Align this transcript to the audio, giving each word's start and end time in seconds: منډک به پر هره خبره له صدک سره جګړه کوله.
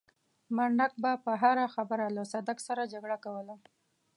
منډک 0.55 0.93
به 1.03 1.11
پر 1.23 1.35
هره 1.43 1.65
خبره 1.75 2.05
له 2.15 2.23
صدک 2.33 2.57
سره 2.67 2.89
جګړه 2.93 3.17
کوله. 3.25 3.55